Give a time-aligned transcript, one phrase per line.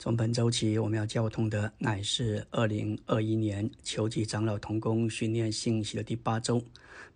[0.00, 6.62] 从本周起，我们要交通的乃是二零二一年秋季长老同工训练信息的第八周，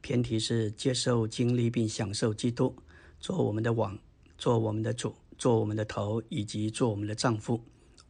[0.01, 2.75] 偏题是接受经历并享受基督，
[3.21, 3.97] 做我们的王，
[4.37, 7.61] 做我们的主，做我们的头，以及做我们的丈夫，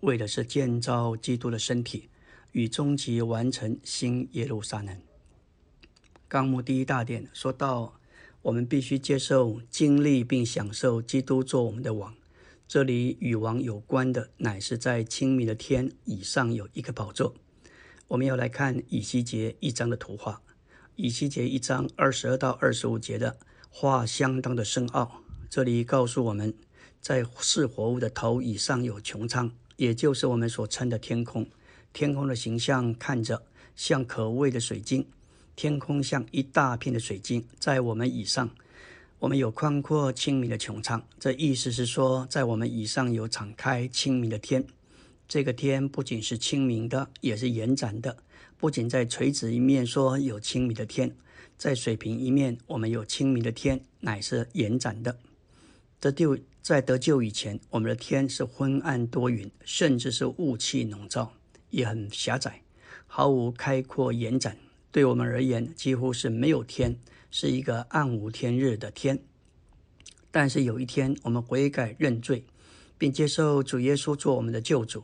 [0.00, 2.09] 为的是建造基督的身体，
[2.52, 4.96] 与终极完成新耶路撒冷。
[6.29, 8.00] 纲目第一大点说到，
[8.41, 12.14] 我们必须接受经历并享受基督做我们的王。
[12.68, 17.34] 这里与王有关的，乃是在清明的天以上有一个宝座。
[18.08, 20.40] 我们要来看以西结一章的图画。
[20.96, 23.36] 以西结一章二十二到二十五节的
[23.70, 25.22] 画相当的深奥。
[25.48, 26.54] 这里告诉我们，
[27.00, 31.46] 在是活物的头以上有穹苍，也就是我们所称的天空。
[31.92, 33.42] 天空的形象看着
[33.75, 35.06] 像可畏的水晶，
[35.56, 38.48] 天空像一大片的水晶，在我们以上。
[39.22, 44.64] 我们有宽阔清明的穹苍，这意思是说，在我们以上有敞开清明的天。
[45.28, 48.17] 这个天不仅是清明的，也是延展的。
[48.59, 51.15] 不仅在垂直一面说有清明的天，
[51.56, 55.17] 在水平一面，我们有清明的天，乃是延展的。
[56.00, 61.33] 得救在得救以前，我们的天是昏暗多云，甚至是雾气笼罩，
[61.70, 62.62] 也很狭窄，
[63.06, 64.59] 毫无开阔延展。
[64.91, 66.98] 对我们而言，几乎是没有天。
[67.34, 69.19] 是一个暗无天日的天，
[70.30, 72.44] 但是有一天我们悔改认罪，
[72.98, 75.02] 并接受主耶稣做我们的救主。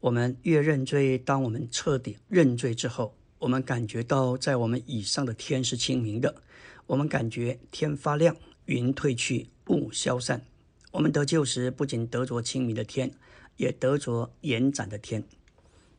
[0.00, 6.42] 我们越认罪，当我们彻底认罪之后，我们感觉到在我们以上的天是清明的。
[6.86, 10.44] 我们感觉天发亮，云退去，雾消散。
[10.92, 13.10] 我们得救时，不仅得着清明的天，
[13.56, 15.24] 也得着延展的天。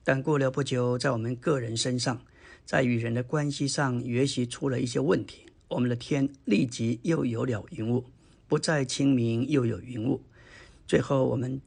[0.03, 2.21] 但过了不久，在我们个人身上，
[2.63, 5.47] 在与人的关系上，也许出了一些问题。
[5.75, 8.05] 我们的天立即又有了云雾，
[8.47, 10.21] 不再清明，又有云雾。
[10.87, 11.61] 最后，我们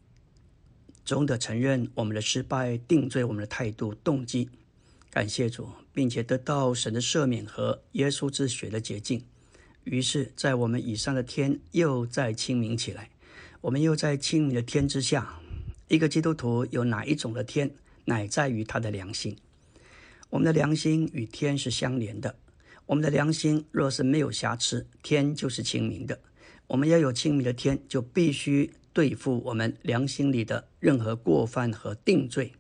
[1.05, 4.49] 总得承认我们的失败，定罪我们的态度、动机。
[5.11, 9.23] 感谢主，并且得到神的赦免和耶稣之血的洁净。
[9.85, 13.11] 于是，在我们以上的天又再清明起来。
[13.61, 15.39] 我们又在清明的天之下。
[15.89, 17.71] 一个基督徒有哪一种的天，
[18.07, 19.37] 乃在于他的良心。
[20.31, 22.37] 我们的良心与天是相连的。
[22.89, 26.19] 我们的良心若是没有瑕疵，天就是清明的。
[26.69, 32.53] 我们要有清明的天，就必须对付我们良心里的任何过犯和定罪。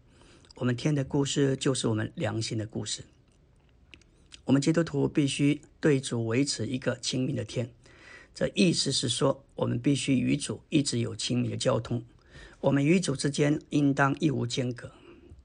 [0.56, 3.04] 我们天的故事就是我们良心的故事。
[4.44, 7.70] 我们基督徒必须对主维持一个清明的天，
[8.34, 12.04] 这意思是说，我们必须与主一直有亲密的交通。
[12.60, 14.92] 我们与主之间应当一无间隔。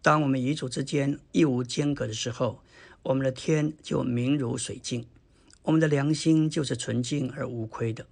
[0.01, 2.61] 当我们与主之间一无间隔的时候，
[3.03, 5.05] 我们的天就明如水镜，
[5.63, 8.07] 我们的良心就是纯净而无亏的。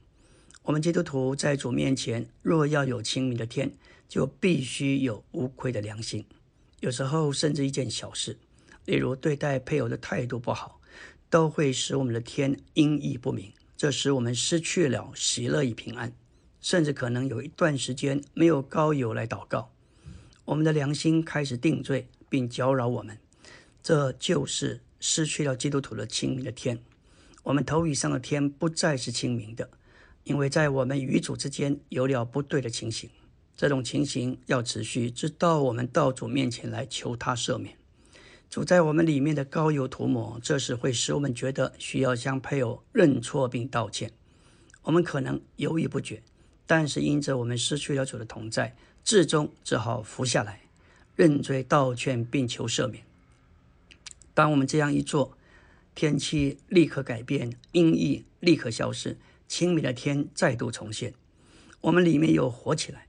[0.63, 3.71] 我们基督徒在主面前，若要有清明的天，
[4.09, 6.25] 就必须有无愧的良心。
[6.81, 8.37] 有时候，甚至一件小事，
[8.85, 10.81] 例如对待配偶的态度不好，
[11.29, 16.13] 都会使我们的天阴翳不明，这使我们失去了喜乐与平安，
[16.59, 19.71] 甚至可能有一段时间没有高友来祷告。
[20.43, 23.17] 我们的良心开始定罪，并搅扰我们。
[23.83, 26.79] 这就是失去了基督徒的清明的天，
[27.43, 29.69] 我们头以上的天不再是清明的，
[30.23, 33.09] 因为在我们与主之间有了不对的情形。
[33.57, 37.75] 这种情形要持续，直到我们到主面前来求他赦免。
[38.49, 44.11] 主在我们里面的膏油涂抹，这时会使我们觉得需要向配偶认错并道歉。
[44.81, 46.21] 我们可能犹豫不决，
[46.65, 50.61] 但是因着我们失去了主的同在，至终只好服下来，
[51.15, 53.03] 认罪道歉并求赦免。
[54.33, 55.37] 当我们这样一做，
[55.93, 61.13] 天气立刻改变，阴翳立刻消失，清明的天再度重现。
[61.81, 63.07] 我们里面又活起来，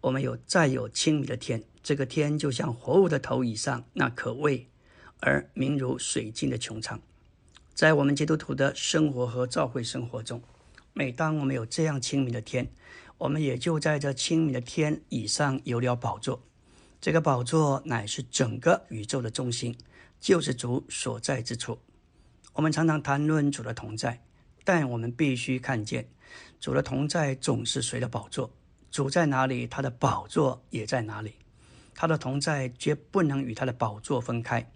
[0.00, 1.62] 我们有再有清明的天。
[1.82, 4.66] 这个天就像活物的头以上那可畏
[5.20, 7.00] 而明如水晶的穹苍。
[7.74, 10.42] 在我们基督徒的生活和教会生活中，
[10.92, 12.68] 每当我们有这样清明的天，
[13.18, 16.42] 我们也就在这清明的天以上有了宝座。
[17.00, 19.76] 这个宝座乃是整个宇宙的中心。
[20.20, 21.78] 就是主所在之处。
[22.54, 24.22] 我们常常谈论主的同在，
[24.64, 26.08] 但我们必须看见，
[26.58, 28.50] 主的同在总是随着宝座。
[28.90, 31.34] 主在哪里，他的宝座也在哪里。
[31.94, 34.70] 他的同在绝不能与他的宝座分开。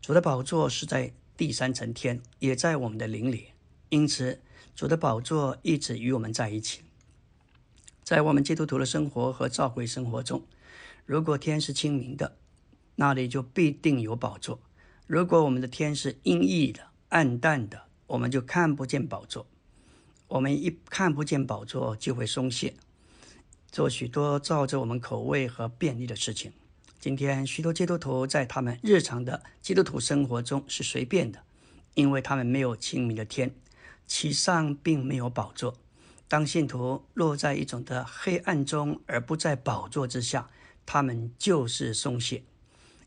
[0.00, 3.48] 主的宝座是在第三层天，也在我们的灵里。
[3.88, 4.40] 因此，
[4.74, 6.82] 主的宝座一直与我们在一起。
[8.02, 10.44] 在我们基督徒的生活和教会生活中，
[11.04, 12.36] 如果天是清明的，
[12.96, 14.60] 那里就必定有宝座。
[15.06, 19.46] 如果我们的天是阴翳的、暗淡的，我们就看不见宝座。
[20.28, 22.74] 我们一看不见宝座，就会松懈。
[23.70, 26.52] 做许多照着我们口味和便利的事情。
[26.98, 31.40] 今天许多基督徒在他们日常的基督徒生活中是随便的，
[31.94, 33.54] 因为他们没有清明的天，
[34.06, 35.76] 其上并没有宝座。
[36.26, 40.48] 当信徒落在一种的黑暗中，而不在宝座之下，
[40.84, 42.42] 他们就是松懈，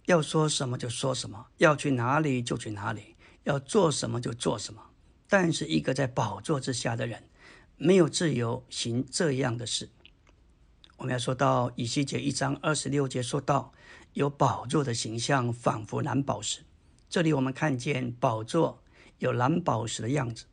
[0.10, 4.82] 要说什么就说什么，要去哪里就去哪里，要做什么就做什么。
[5.28, 7.30] 但是一个在宝座之下的人，
[7.78, 9.88] 没有自由行这样的事。
[10.98, 13.72] 我们要说到以西结一章二十六节，说到
[14.14, 16.62] 有宝座的形象，仿佛蓝宝石。
[17.08, 18.82] 这里我们看见宝座
[19.20, 20.46] 有蓝宝石的样子，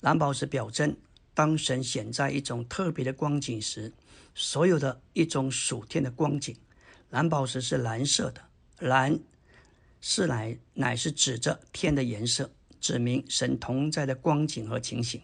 [0.00, 0.96] 蓝宝石表征。
[1.34, 3.92] 当神显在一种特别的光景时，
[4.34, 6.56] 所有的一种属天的光景，
[7.10, 8.40] 蓝宝石是蓝色的，
[8.84, 9.18] 蓝
[9.98, 15.22] 是乃乃是指着天的颜色，指明神同在的光景和情形。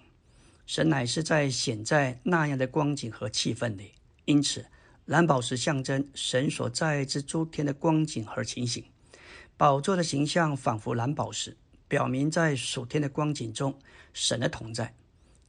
[0.65, 3.93] 神乃是在显在那样的光景和气氛里，
[4.25, 4.65] 因此
[5.05, 8.83] 蓝宝石象征神所在之诸天的光景和情形。
[9.59, 11.55] 宝座的形象仿佛蓝宝石，
[11.87, 13.79] 表明在属天的光景中
[14.15, 14.95] 神的同在。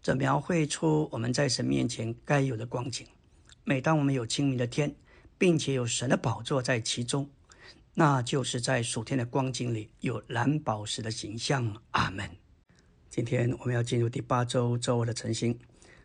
[0.01, 3.07] 这描绘出我们在神面前该有的光景。
[3.63, 4.93] 每当我们有清明的天，
[5.37, 7.29] 并且有神的宝座在其中，
[7.93, 11.81] 那就是在属天的光景里有蓝宝石的形象。
[11.91, 12.29] 阿门。
[13.09, 15.59] 今天我们要进入第八周周二的晨星。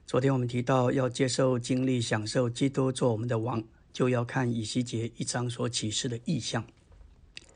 [0.04, 3.62] 昨天我们提到要接受、经历、享受基督做我们的王，
[3.92, 6.66] 就要看以西结一章所启示的意象。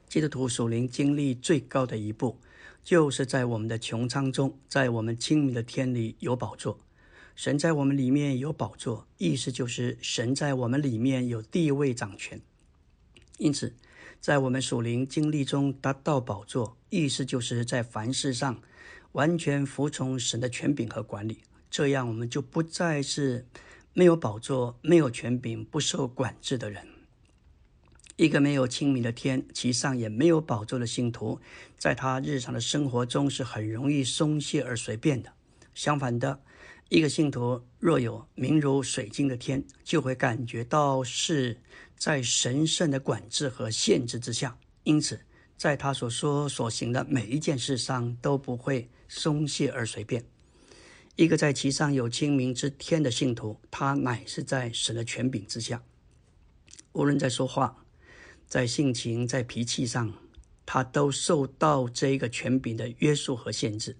[0.08, 2.38] 基督徒属灵经历最高的一步。
[2.82, 6.80] 就是在我们的穹苍中，在我们清明的天里有宝座，
[7.36, 12.40] 神在我们里面有宝座，意思就是神在我们里面有地位掌权。
[13.36, 13.74] 因此，
[14.20, 18.60] 在我们属灵经历中达到宝座，意思就是在凡事上
[19.12, 21.38] 完全服从神的权柄和管理，
[21.70, 23.46] 这样我们就不再是
[23.94, 26.86] 没有宝座、没有权柄、不受管制的人。
[28.16, 31.40] 一个没有清明的天，其上也没有宝座的信徒，
[31.78, 35.32] 在他日常的生活中是很容易松懈而随便的。
[35.74, 36.42] 相反的，
[36.90, 41.62] 一个信徒若有明如水晶的天，就会感觉到是
[42.00, 45.20] 在神圣的管制和限制之下，因此
[45.58, 50.24] 在他所说所行的每一件事上都不会松懈而随便。
[51.16, 55.82] 一个在其上有清明之天的信徒，他乃是在神的权柄之下，
[56.92, 57.84] 无论在说话。
[58.46, 60.14] 在性情、在脾气上，
[60.64, 63.96] 他都受到这个权柄的约束和限制。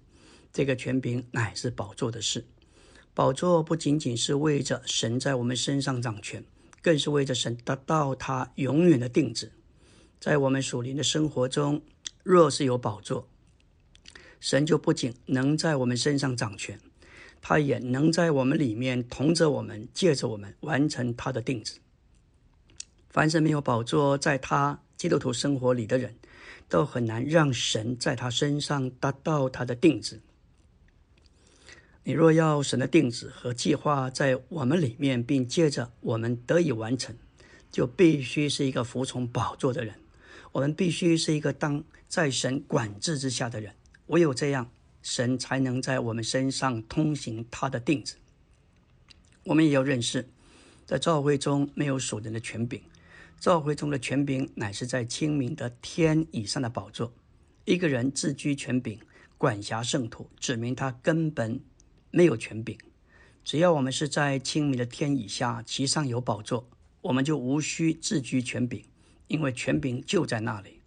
[0.51, 2.47] 这个权柄乃是宝座的事。
[3.13, 6.43] 宝座不仅仅是为着神在我们身上掌权，
[6.81, 9.51] 更是为着神得到他永远的定旨。
[10.19, 11.81] 在我们属灵的生活中，
[12.23, 13.27] 若是有宝座，
[14.39, 16.79] 神就不仅能在我们身上掌权，
[17.41, 21.79] 他也能在我们里面同着我们，借着我们完成他的定旨。
[23.09, 26.15] 凡是没有宝座在他基督徒生活里的人，
[26.69, 30.21] 都很难让神在他身上达到他的定旨。
[32.03, 37.15] 你若要神的定旨和计划在我们里面，并借着我们得以完成，
[37.71, 39.93] 就必须是一个服从宝座的人。
[40.51, 43.73] 我们必须是一个当在神管制之下的人。
[44.07, 44.69] 唯有这样，
[45.03, 48.15] 神才能在我们身上通行他的定旨。
[49.43, 50.27] 我们也要认识，
[50.85, 52.81] 在教会中没有属人的权柄。
[53.39, 57.13] 教会中的权柄乃是在清明的天以上的宝座。
[57.65, 58.99] 一个人自居权柄，
[59.37, 61.59] 管辖圣徒，指明他根本
[62.11, 62.77] 没有权柄。
[63.43, 66.69] 只要我们是在清明的天以下，其上有宝座，
[67.01, 68.85] 我们就无需自居权柄，
[69.27, 70.81] 因为权柄就在那里。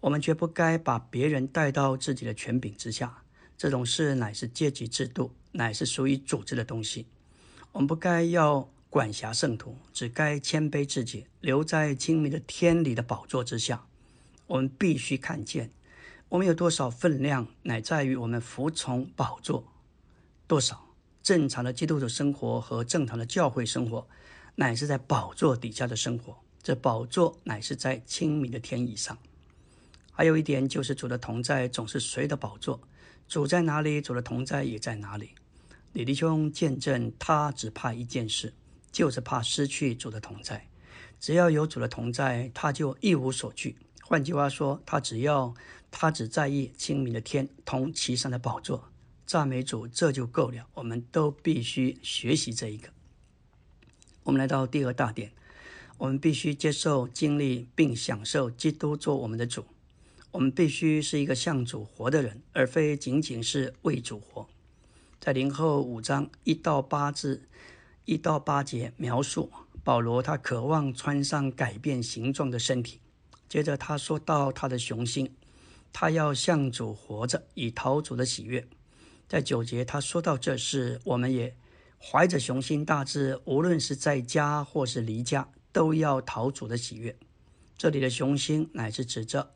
[0.00, 3.22] 我们绝不该把别人带到自己的权柄之下。
[3.56, 7.06] 这种事乃是阶级制度，乃是属于组织的东西。
[7.72, 8.68] 我们不该要。
[8.90, 13.84] 管辖圣徒，只该谦卑自己，留在清明的天理的宝座之下。
[14.46, 15.72] 我们必须看见，
[16.28, 19.66] 我们有多少分量，乃在于我们服从宝座
[20.46, 20.84] 多少。
[21.22, 24.06] 正常的基督徒生活和正常的教会生活，
[24.56, 26.36] 乃是在宝座底下的生活。
[26.62, 29.16] 这宝座乃是在清明的天以上。
[30.12, 32.80] 还有一点就是，主的同在总是谁的宝座？
[33.26, 35.30] 主在哪里，主的同在也在哪里。
[35.92, 38.52] 李弟兄见证，他只怕一件事。
[38.92, 40.68] 就是怕失去主的同在，
[41.18, 43.76] 只要有主的同在，他就一无所惧。
[44.04, 45.52] 换句话说，他只要
[45.90, 48.88] 他只在意清明的天同其上的宝座，
[49.26, 50.66] 赞美主，这就够了。
[50.74, 52.88] 我们都必须学习这一个。
[54.22, 55.32] 我们来到第二大点，
[55.98, 59.64] 我们必须接受、经历并享受基督做我们的主。
[60.30, 64.48] 我们必须是一个向主活的人，而非仅仅是为主活。
[65.20, 67.48] 在零后五章一到八字。
[68.06, 69.50] 一到八节描述
[69.82, 73.00] 保罗他渴望穿上改变形状的身体。
[73.48, 75.34] 接着他说到他的雄心，
[75.90, 78.68] 他要向主活着，以讨主的喜悦。
[79.28, 81.56] 在九节他说到这事，我们也
[81.98, 87.16] 怀着雄心大志，无论是在家或是离家，都要讨主的喜悦。
[87.76, 89.52] 这里的雄心乃是指着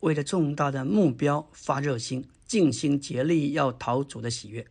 [0.00, 4.66] 为了重大的目标发热心，尽心竭力要讨主的喜悦。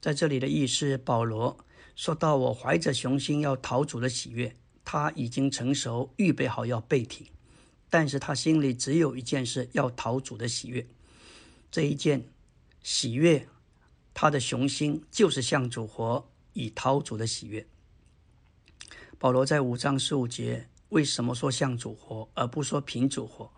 [0.00, 1.58] 在这里的意思，保罗
[1.96, 4.54] 说到：“我怀着雄心要讨主的喜悦，
[4.84, 7.30] 他已经成熟，预备好要被提。
[7.90, 10.86] 但是他心里只有一件事，要讨主的喜悦。
[11.70, 12.28] 这一件
[12.82, 13.46] 喜悦，
[14.14, 17.66] 他的雄心就是向主活，以讨主的喜悦。”
[19.18, 23.50] 保罗在五章十五节为什么说向主活，而不说凭主活？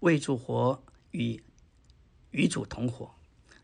[0.00, 1.42] 为主活与
[2.30, 3.14] 与主同活。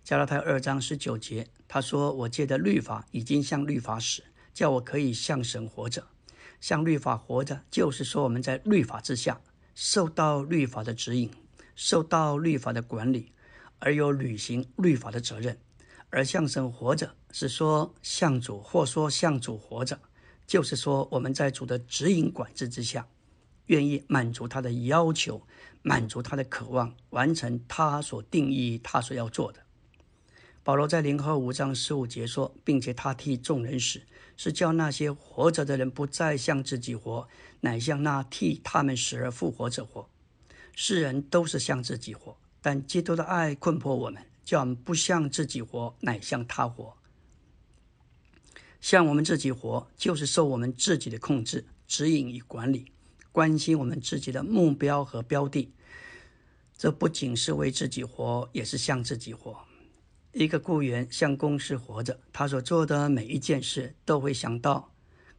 [0.04, 6.06] 加拉太二章十九节，他说：“我借的律法已经向律法死，叫我可以向神活着。
[6.60, 9.40] 向律法活着，就是说我们在律法之下，
[9.74, 11.30] 受到律法的指引，
[11.74, 13.32] 受到律法的管理，
[13.78, 15.58] 而有履行律法的责任。
[16.10, 19.98] 而向神活着，是说向主，或说向主活着，
[20.46, 23.06] 就是说我们在主的指引管制之下，
[23.66, 25.42] 愿意满足他的要求，
[25.82, 29.60] 满足他的渴望，完成他所定义他所要做的。”
[30.62, 34.02] 保罗在零和五章十五节说，并且他替众人死，
[34.36, 37.28] 是叫那些活着的人不再向自己活，
[37.60, 40.08] 乃向那替他们死而复活者活。
[40.74, 46.96] 世人都是向自己活，但基督的爱困迫我们，叫我们不向自己活，乃向他活。
[48.80, 52.92] 向我们自己活，就是受我们自己的控制、指引与管理，
[53.32, 55.74] 关心我们自己的目标和标的。
[56.78, 59.66] 这不仅是为自己活，也是向自己活。
[60.32, 64.92] 一个雇员向公司活着，他所做的每一件事都会想到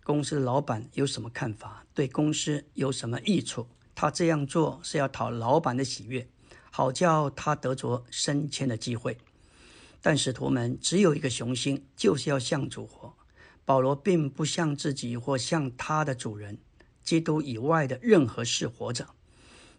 [0.04, 3.70] 公司的老板有什么看法，对公司有什么益处。
[3.96, 6.28] 他这样做是要讨老板的喜悦，
[6.72, 9.18] 好叫他得着升迁的机会。
[10.02, 13.14] 但使徒们只有一个雄心，就是要向主活。
[13.66, 16.58] 保罗并不向自己或向他的主人
[17.04, 19.10] 基督以外的任何事活着，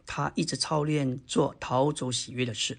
[0.05, 2.79] 他一直操练做讨主喜悦的事。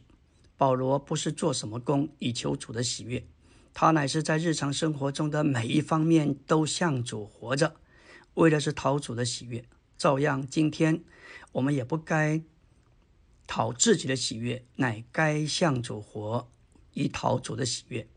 [0.56, 3.26] 保罗不是做什么工以求主的喜悦，
[3.74, 7.76] 他乃是在日常生活中的每一方面都向主活着，
[8.34, 9.64] 为的是讨主的喜悦。
[9.98, 11.04] 照样，今天
[11.54, 12.42] 我们也不该
[13.50, 16.48] 讨自己的喜悦，乃该向主活，
[16.94, 18.08] 以讨主的喜悦。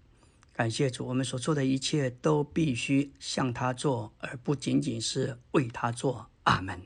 [0.52, 6.26] 感谢主，我们所做的一切都必须向他做，而不仅仅是为他做。
[6.42, 6.78] 阿门。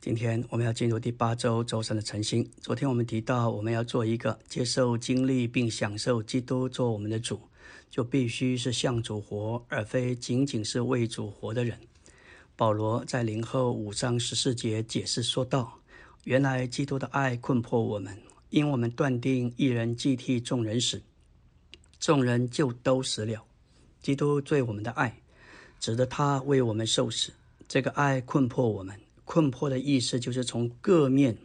[0.00, 2.48] 今天我们要进入第八周周三的晨星。
[2.60, 7.40] 昨天我们提到，我们要做一个接受经历并享受基督做我们的主，
[7.90, 11.76] 就必须是向主活，而非仅仅是为主活的人。
[12.54, 15.77] 保罗在零后五章十四节解释说道
[16.24, 18.16] ：“原来基督的爱困迫我们，
[18.50, 21.02] 因我们断定一人既替众人死，
[21.98, 23.44] 众人就都死了。
[24.02, 25.20] 基督对我们的爱，
[25.80, 27.32] 指的他为我们受死，
[27.66, 31.36] 这个爱困迫我们。”困迫的意思就是从各面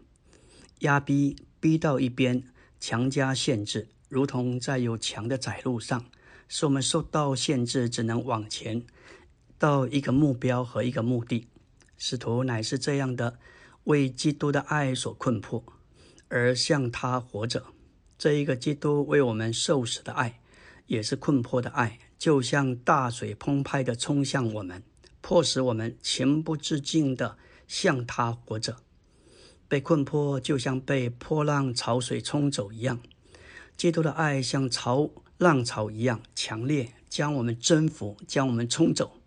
[0.80, 2.42] 压逼逼到一边，
[2.80, 6.06] 强加限制，如同在有墙的窄路上，
[6.48, 8.86] 使我们受到限制，只能往前
[9.58, 11.46] 到一个目标和一个目的。
[11.98, 13.38] 使徒乃是这样的，
[13.86, 15.64] 为基督的爱所困迫，
[16.28, 17.64] 而向他活着。
[18.18, 20.40] 这一个基督为我们受死的爱，
[20.88, 24.84] 也是困迫的爱，就像大水澎湃的冲向我们，
[25.22, 27.38] 迫使我们情不自禁的。
[27.66, 28.78] 向他活着，
[29.68, 33.00] 被困迫就像被波浪潮水冲走一样。
[33.76, 39.20] 基督的爱像潮浪潮一样强烈，将我们征服，将我们冲走。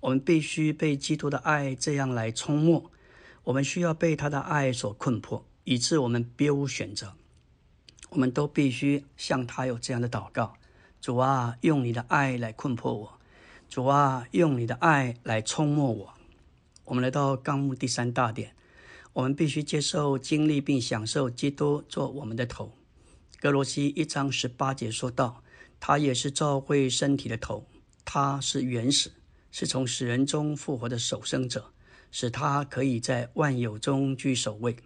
[0.00, 2.90] 我们必须被基督的爱这样来冲没。
[3.48, 7.14] 我们需要被他的爱所困迫，以致我们别无选择。
[8.10, 10.58] 我们都必须向他有这样的祷告：
[11.00, 13.18] 主啊，用你的爱来困迫我；
[13.70, 16.14] 主啊，用你的爱来冲没我。
[16.84, 18.54] 我们来到纲目第三大点，
[19.14, 22.74] 我们必须接受、经历并享受基督做我们的头。
[23.40, 25.42] 格罗西一章十八节说道
[25.80, 27.66] ：“他也是教会身体的头，
[28.04, 29.10] 他是原始，
[29.50, 31.72] 是从死人中复活的守生者，
[32.10, 34.76] 使他可以在万有中居首位。”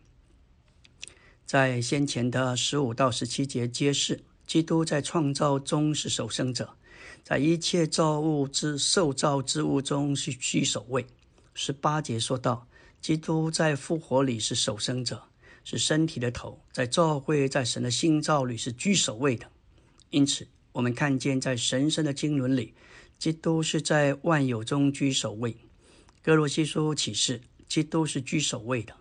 [1.45, 6.76] 在先前的十五到十七节揭示，基督在创造中是守生者，
[7.23, 11.07] 在一切造物之受造之物中是居首位。
[11.52, 12.67] 十八节说到，
[13.02, 15.25] 基督在复活里是守生者，
[15.62, 19.47] 是身体的头，在教会，在神的心造里是居首位的。
[20.09, 22.73] 因此，我们看见在神圣的经纶里，
[23.19, 25.55] 基督是在万有中居首位。
[26.25, 28.95] 哥罗西书启示，基督是居首位的，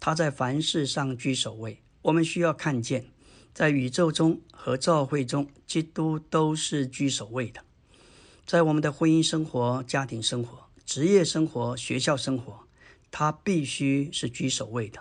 [0.00, 1.80] 他在凡事上居首位。
[2.02, 3.06] 我们需要看见，
[3.52, 7.62] 在宇宙中和教会中，基督都是居首位的。
[8.44, 12.66] 在我们的婚姻生活、家庭生活、职业生活、学校生活，
[13.12, 15.00] 他必须是居首位的。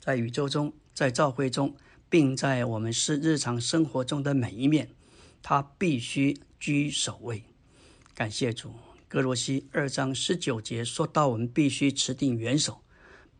[0.00, 1.76] 在宇宙中，在教会中，
[2.08, 4.88] 并在我们是日常生活中的每一面，
[5.42, 7.44] 他必须居首位。
[8.14, 8.72] 感谢主。
[9.10, 12.80] 哥罗西二章十九节说到，我们必须持定元首，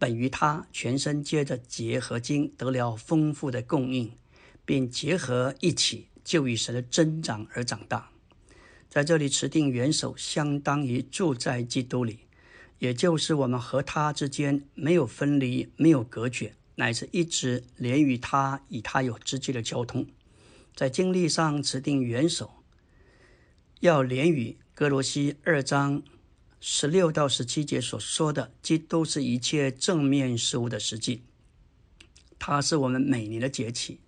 [0.00, 4.10] 本于他全身接着结合经得了丰富的供应，
[4.64, 8.10] 并结合一起，就以神的增长而长大。
[8.88, 12.18] 在这里持定元首，相当于住在基督里，
[12.80, 20.04] 也就是我们和他之间没有分离，没有隔绝，乃是一直连于他，与他有直接的交通。
[20.74, 22.50] 在经历上持定元首，
[23.78, 24.56] 要连于。
[24.80, 26.02] 哥罗西二章
[26.58, 31.20] 十六到十七节所说的，基督是一切正面事物的实际。
[32.38, 34.00] 它是我们每年的节气，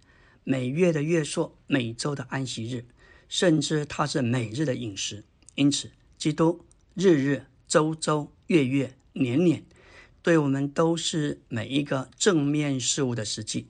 [0.45, 2.87] 每月的月朔，每周的安息日，
[3.29, 5.25] 甚至它是每日的饮食。
[5.57, 6.64] 因此，基督
[6.95, 9.67] 日日、周周、月月、年年，
[10.23, 13.67] 对我们都是每一个正面事物的实际。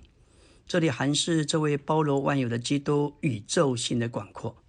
[0.69, 4.62] 这里还是这位包罗万有的基督宇宙性的广阔。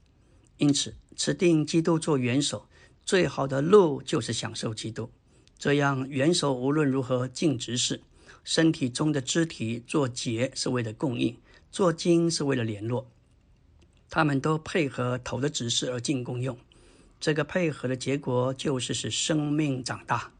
[0.64, 0.96] 因此。
[1.16, 2.68] 指定基督做元首，
[3.06, 5.12] 最好的路就是享受基督。
[5.60, 8.02] 这样，元首无论如何尽职事，
[8.44, 11.38] 身体中的肢体做结是为了供应，
[11.70, 13.12] 做经是为了联络，
[14.10, 16.58] 他们都配合头的指示而进功用。
[17.20, 20.32] 这个配合的结果就是使生命长大。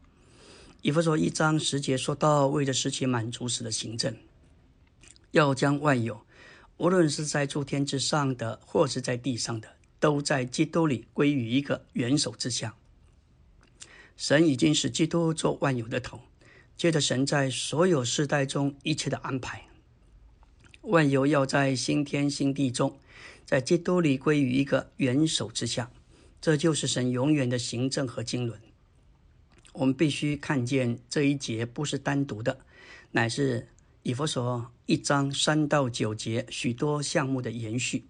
[0.82, 4.16] 以弗所一章十节说到，为了使其满足时的行政，
[5.30, 6.26] 要将万有，
[6.78, 9.68] 无论是在诸天之上的，或是在地上的。
[9.98, 12.74] 都在基督里归于一个元首之下。
[14.16, 16.20] 神已经使基督做万有的头，
[16.76, 19.66] 借着神在所有世代中一切的安排，
[20.82, 22.98] 万有要在新天新地中，
[23.44, 25.90] 在基督里归于一个元首之下。
[26.40, 28.60] 这就是神永远的行政和经纶。
[29.72, 32.60] 我们必须看见这一节不是单独的，
[33.12, 33.66] 乃是
[34.02, 38.04] 以弗所一章三到九节许多项目的延续。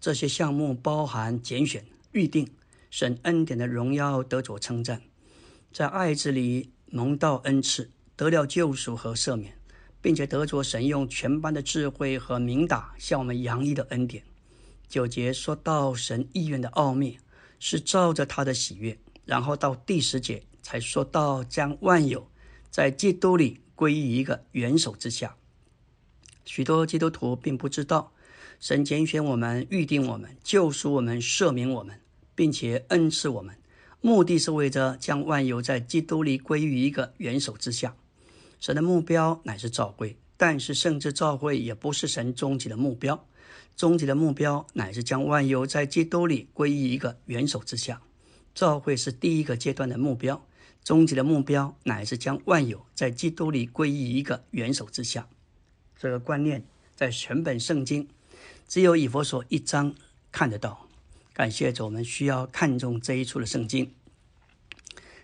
[0.00, 2.48] 这些项目包含拣选、预定、
[2.90, 5.02] 神恩典的荣耀得着称赞，
[5.70, 9.58] 在爱子里蒙到恩赐，得了救赎和赦免，
[10.00, 14.24] 并且得着神用全班的智慧和明达向我们洋溢的恩典。
[14.88, 17.18] 九节说到神意愿的奥秘
[17.58, 22.26] 是照着他的喜悦，然后到第十节才说到将万有
[22.70, 25.36] 在基督里归于一个元首之下。
[26.46, 28.14] 许多基督徒并不知道。
[28.60, 31.98] 神拣选我们，预定我们，救赎我们，赦免我们，
[32.34, 33.56] 并且恩赐我们，
[34.02, 37.96] 目的是为着将万有在基督里归于一个元首之下。
[38.60, 43.26] 神的目标乃是召会，但是甚至召会也不是神终极的目标。
[43.76, 48.02] 终极的目标乃是将万有在基督里归于一个元首之下。
[48.54, 50.46] 召会是第一个阶段的目标，
[50.84, 55.26] 终极的目标乃是将万有在基督里归于一个元首之下。
[55.98, 56.62] 这个观念
[56.94, 58.06] 在全本圣经。
[58.70, 59.96] 只有以佛所一章
[60.30, 60.86] 看得到，
[61.32, 63.92] 感谢主，我们需要看重这一处的圣经。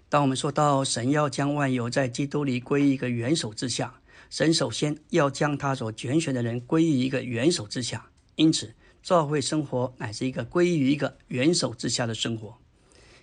[0.08, 8.10] 当我们说到神要将万有在基督里归于一个元首之下，神首先要将他所拣选的人归于一个元首之下。
[8.34, 12.58] 因此，教会生活乃是一个归于一个元首之下的生活。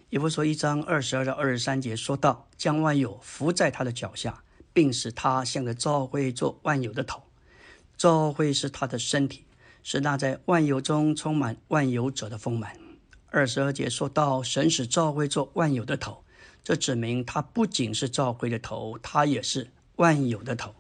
[0.09, 7.23] 以佛所一章二十二到二十三节说到，将万有伏在他的脚下，并使他像个教会做万有的头。
[7.97, 9.43] 教会是他的身体。
[9.83, 12.75] 是那在万有中充满万有者的丰满。
[13.29, 16.23] 二十二节说到，神使召会做万有的头，
[16.63, 20.73] 这指明他不仅是召会的头，他也是万有的头。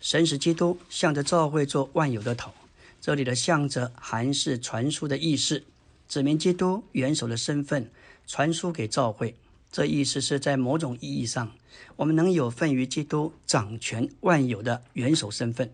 [0.00, 2.52] 神使基督向着召会做万有的头，
[3.00, 5.64] 这里的向着还是传输的意思，
[6.08, 7.90] 指明基督元首的身份
[8.26, 9.34] 传输给召会。
[9.70, 11.52] 这意思是在某种意义上，
[11.96, 15.72] 我们能有份于基督掌权万有的元首身份。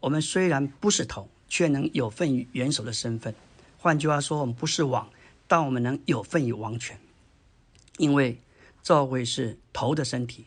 [0.00, 1.28] 我们虽然不是头。
[1.54, 3.32] 却能有份于元首的身份。
[3.78, 5.08] 换句话说，我们不是王，
[5.46, 6.98] 但我们能有份于王权，
[7.96, 8.40] 因为
[8.82, 10.46] 教会是头的身体，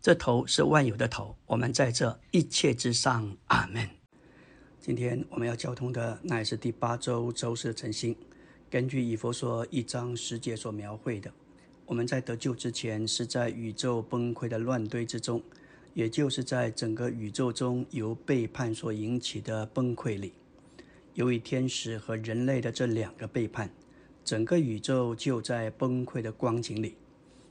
[0.00, 1.34] 这头是万有的头。
[1.46, 3.90] 我们在这一切之上，阿门。
[4.80, 8.14] 今天我们要交通的乃是第八周周四的晨星。
[8.70, 11.32] 根据以佛说一章十节所描绘的，
[11.84, 15.42] 我们在得救之前是在宇宙崩溃的乱堆之中，
[15.94, 20.32] 也就是在整个宇宙中由背叛所引起的崩溃里。
[21.14, 23.70] 由于天使和人类的这两个背叛，
[24.24, 26.96] 整个宇宙就在崩溃的光景里。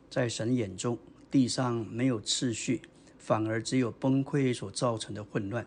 [0.09, 0.97] 在神眼中，
[1.31, 2.81] 地上没有秩序，
[3.17, 5.65] 反而只有崩溃所造成的混乱。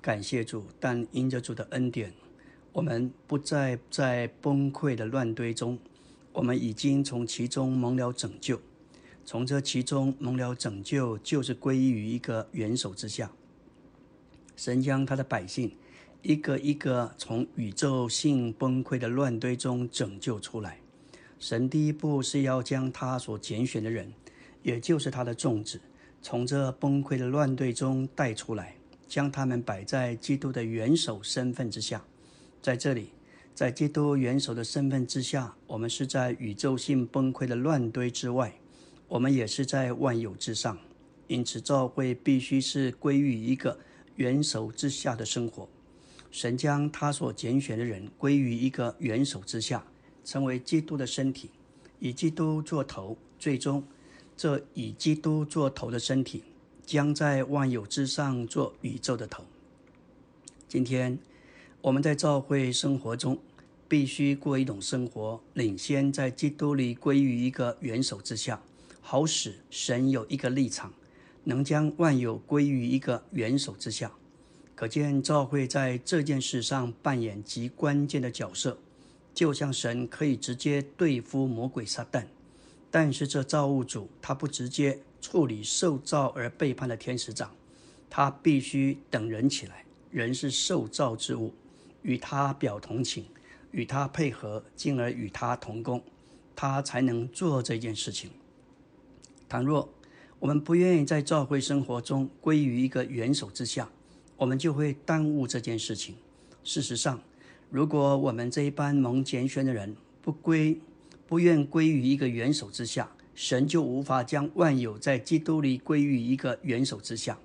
[0.00, 2.12] 感谢主，但因着主的恩典，
[2.72, 5.78] 我们不再在崩溃的乱堆中，
[6.32, 8.60] 我们已经从其中蒙了拯救。
[9.24, 13.32] 从这其中蒙了拯救，就是归于一个元首之下。
[14.56, 15.72] 神将他的百姓
[16.22, 20.78] 一个一个从宇宙性崩溃的乱堆中拯救出来。
[21.38, 24.12] 神第一步是要将他所拣选的人，
[24.62, 25.80] 也就是他的众子，
[26.20, 28.76] 从这崩溃的乱堆中带出来。
[29.08, 32.04] 将他们摆在基督的元首身份之下，
[32.62, 33.08] 在这里，
[33.56, 38.54] 在基督元首的身份之下，我们是在宇宙性崩溃的乱堆之外，
[39.08, 40.78] 我们也是在万有之上。
[41.26, 43.80] 因此，教会必须是归于一个
[44.14, 45.68] 元首之下的生活。
[46.30, 49.84] 神将他所拣选的人归于一个元首之下，
[50.24, 51.50] 成为基督的身体，
[51.98, 53.82] 以基督做头，最终，
[54.36, 56.44] 这以基督做头的身体。
[56.86, 59.44] 将在万有之上做宇宙的头。
[60.66, 61.16] 今天
[61.82, 63.38] 我们在教会生活中，
[63.86, 68.60] 必须过一种生活，领先在基督里归于一个元首之下，
[69.00, 70.92] 好使神有一个立场，
[71.44, 74.10] 能将万有归于一个元首之下。
[74.80, 78.78] 可见教会在这件事上扮演极关键的角色，
[79.34, 82.24] 就像神可以直接对付魔鬼撒旦，
[82.90, 84.98] 但是这造物主他不直接。
[85.20, 87.54] 处理受造而背叛的天使长，
[88.08, 89.84] 他必须等人起来。
[90.10, 91.52] 人是受造之物，
[92.00, 93.26] 与他表同情，
[93.72, 96.02] 与他配合，进而与他同工，
[96.56, 98.30] 他才能做这件事情。
[99.46, 99.92] 倘若
[100.38, 103.90] 我们不愿意在教会生活中归于一个元首之下，
[104.40, 106.14] 我们就会耽误这件事情。
[106.64, 107.20] 事实上，
[107.68, 110.80] 如果我们这一班蒙拣选的人不归、
[111.28, 117.38] 不愿归于一个元首之下，神就无法将万有在基督里归于一个元首之下，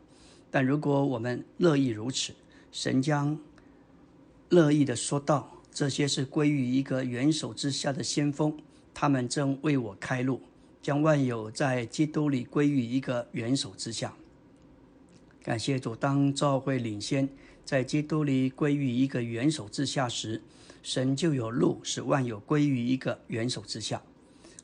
[0.50, 2.32] 但如果我们乐意如此，
[2.72, 3.38] 神将
[4.48, 8.58] 乐意的说道：“这些是归于一个元首之下的先锋，
[8.94, 10.40] 他们正为我开路，
[10.82, 14.16] 将万有在基督里归于一个元首之下。”
[15.46, 17.30] 感谢主，当教会领先
[17.64, 20.42] 在基督里归于一个元首之下时，
[20.82, 24.02] 神就有路使万有归于一个元首之下。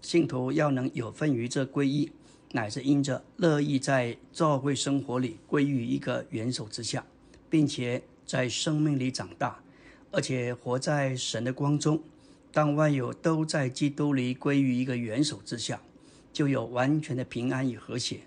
[0.02, 2.12] 信徒要能有份于这皈依，
[2.54, 7.06] 乃是因着乐意在教会生活里归于一个元首之下，
[7.48, 9.62] 并且在生命里长大，
[10.10, 12.02] 而且活在神的光中。
[12.52, 15.80] 当万有都在基督里归于一个元首之下，
[16.34, 18.22] 就有完全的平安与和谐，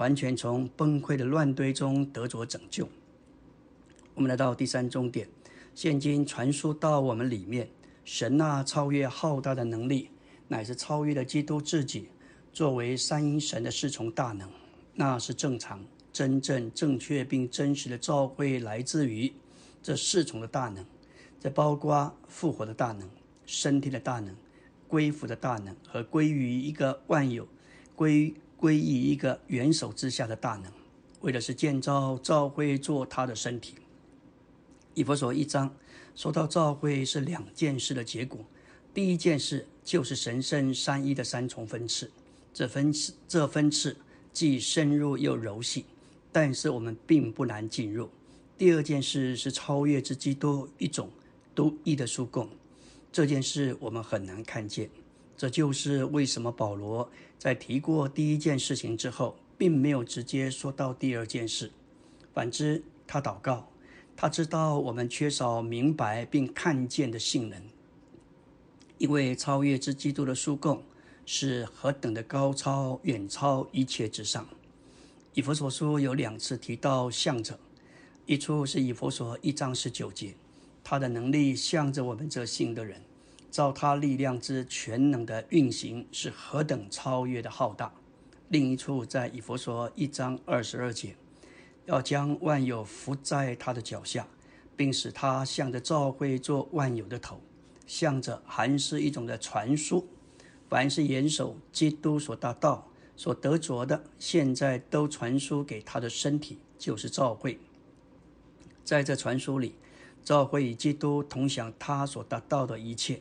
[0.00, 2.88] 完全从崩溃的乱堆中得着拯救。
[4.14, 5.28] 我们来到第三终点，
[5.74, 7.68] 现今传输到我们里面，
[8.02, 10.08] 神那超越浩大的能力。
[10.48, 12.08] 乃是超越了基督自己，
[12.50, 14.48] 作为三一神的侍从大能，
[14.94, 19.30] 那是正常、真正、正确并真实的召会，来自于
[19.82, 20.84] 这侍从的大能，
[21.38, 23.08] 这包括复活的大能、
[23.46, 24.34] 身体的大能、
[24.88, 27.46] 归服的大能和归于一个万有、
[27.94, 30.70] 归归于一个元首之下的大能，
[31.22, 33.76] 为的是建造召会做他的身体。
[34.92, 35.74] 以佛所一章
[36.14, 38.44] 说到召会是两件事的结果。
[38.92, 42.10] 第一件事就是神圣三一的三重分次，
[42.52, 43.96] 这分次这分次
[44.30, 45.86] 既深入又柔细，
[46.30, 48.10] 但是我们并不难进入。
[48.58, 51.08] 第二件事是超越之基督一种
[51.54, 52.46] 独一的属供，
[53.10, 54.90] 这件事我们很难看见。
[55.40, 61.72] 这就是为什么保罗在提过第一件事情之后，并没有直接说到第二件事。
[62.34, 63.70] 反之，他祷告，
[64.14, 67.58] 他知道我们缺少明白并看见的性能。
[68.98, 70.82] 因为超越之基督的书供
[71.24, 74.46] 是何等的高超，远超一切之上。
[75.32, 77.58] 以佛所书有两次提到向着，
[78.26, 80.34] 一处是以佛所一章十九节，
[80.84, 83.00] 他的能力向着我们这信的人，
[83.50, 87.92] 照他力量之全能的运行是何等超越的浩大。
[88.48, 91.16] 另一处在以佛所一章二十二节，
[91.86, 94.26] 要将万有伏在他的脚下，
[94.76, 97.40] 并使他向着教会做万有的头。
[97.86, 100.06] 向着还是一种的传输，
[100.68, 102.86] 凡是严守基督所达到、
[103.16, 107.58] 所得着的，现在都传输给他的身体，就是教会。
[108.84, 109.74] 在这传输里，
[110.22, 113.20] 教会与基督同享他所达到的一切。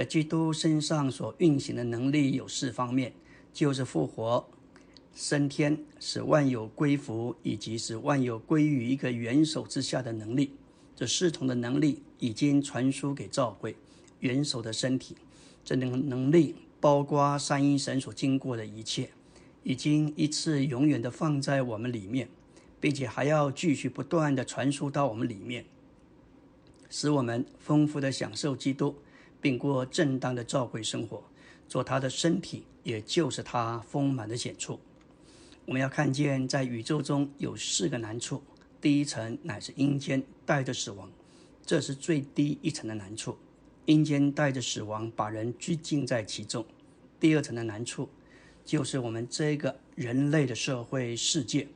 [0.00, 3.12] 在基督身上所运行的能力有四方面，
[3.52, 4.48] 就是复活、
[5.14, 10.54] 升天、使万有归服，以及使万有归于一个元首之下的能力。
[10.96, 13.76] 这四重的能力已经传输给教会。
[14.20, 15.14] 元首的身体，
[15.62, 19.10] 这能能力包括三一神所经过的一切，
[19.62, 22.26] 已经一次永远的放在我们里面，
[22.80, 25.66] 并且还要继续不断的传输到我们里面，
[26.88, 28.96] 使我们丰富的享受基督，
[29.40, 31.22] 并过正当的召会生活，
[31.68, 34.78] 做他的身体，也就是他丰满的显处。
[35.66, 38.42] 我们要看见，在宇宙中有四个难处。
[38.80, 41.10] 第一层乃是阴间带着死亡，
[41.64, 43.36] 这是最低一层的难处。
[43.86, 46.64] 阴间带着死亡，把人拘禁在其中。
[47.18, 48.08] 第二层的难处，
[48.64, 51.68] 就是我们这个人类的社会世界。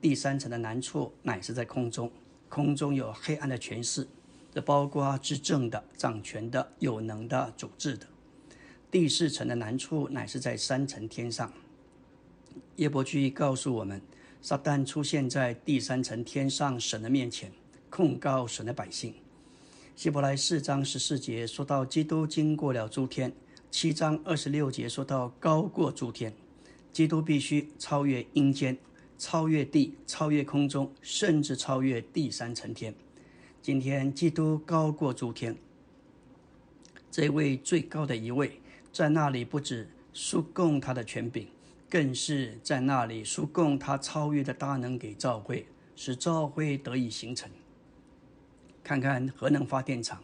[0.00, 2.10] 第三层的难处，乃是在空中，
[2.48, 4.06] 空中有黑暗的权势，
[4.54, 8.06] 这包括执政的、掌权的、有能的、主治的。
[8.90, 11.52] 第四层的难处，乃是在三层天上。
[12.76, 14.00] 耶伯居告诉我们。
[14.44, 17.52] 撒旦出现在第三层天上神的面前，
[17.88, 19.14] 控告神的百姓。
[19.94, 23.32] 希伯来四章十四节说到基督经过了诸天，
[23.70, 26.34] 七章二十六节说到高过诸天，
[26.92, 28.76] 基督必须超越阴间，
[29.16, 32.92] 超越地，超越空中，甚至超越第三层天。
[33.62, 35.54] 今天基督高过诸天，
[37.12, 38.60] 这位最高的一位，
[38.92, 41.46] 在那里不止输供他的权柄。
[41.88, 47.48] 更是在那里输供他超越的大能给教会，使教会得以形成。
[48.82, 50.20] 看看核能发电厂，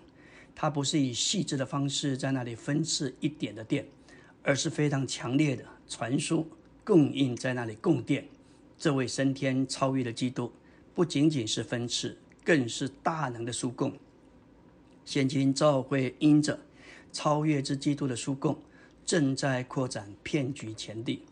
[0.53, 3.87] 它不是以细致的方式在那里分次一点的电，
[4.42, 6.44] 而是非常强烈的传输
[6.83, 8.27] 供应在那里供电。
[8.77, 10.51] 这位升天超越的基督，
[10.92, 12.16] 不仅仅是分次，
[12.48, 13.92] 更是大能的输供。
[15.04, 16.58] 现今教会因着
[17.12, 18.56] 超越之基督的输供，
[19.04, 21.26] 正在扩展骗局前地。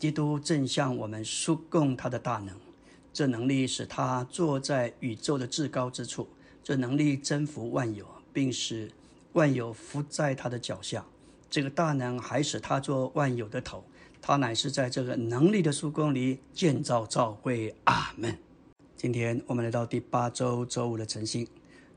[0.00, 2.52] 基督正向我们输供他的大能，
[3.12, 6.26] 这能力使他坐在宇宙的至高之处，
[6.64, 8.90] 这能力征服万有，并使
[9.34, 11.06] 万有伏在他的脚下。
[11.48, 13.84] 这个大能还使他做万有的头，
[14.20, 17.72] 他乃是在这个能力的输供里建造教会。
[17.84, 18.36] 阿门。
[18.96, 21.46] 今天我们来到第八周周五的晨星。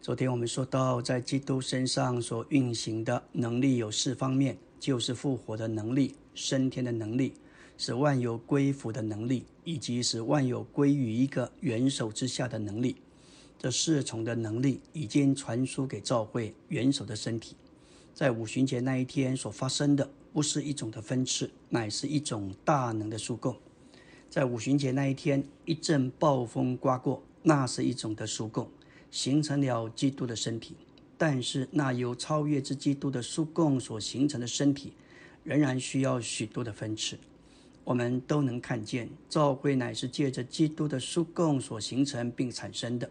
[0.01, 7.35] 昨天我们说到，在基督身上所运行的能力有四方面，就是复活的能力、升天的能力。
[7.77, 12.97] 使万有归服的能力，以及使万有归于一个元首之下的能力，
[13.57, 17.55] 这四重的能力已经传输给教会元首的身体。
[18.13, 23.55] 在五旬节那一天所发生的，不是一种的分次，乃是一种大能的输供。
[24.29, 28.69] 在五旬节那一天，一阵暴风刮过，那是一种的输供，
[29.09, 30.75] 形成了基督的身体。
[31.17, 34.93] 但是那由超越之基督的输供所形成的身体，
[35.43, 37.17] 仍然需要许多的分次。
[37.83, 43.09] 我们都能看见，教会乃是借着基督的书供所形成并产生的。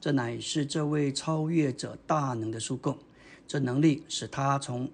[0.00, 2.96] 这乃是这位超越者大能的书供，
[3.46, 4.90] 这能力使他从